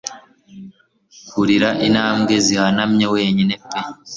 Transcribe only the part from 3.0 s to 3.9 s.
wenyine pe